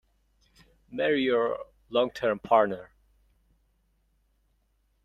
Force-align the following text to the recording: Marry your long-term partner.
Marry 0.89 1.21
your 1.21 1.59
long-term 1.91 2.39
partner. 2.39 2.89